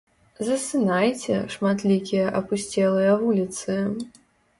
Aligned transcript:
Засынайце, 0.45 1.35
шматлікія 1.55 2.31
апусцелыя 2.39 3.13
вуліцы. 3.25 3.77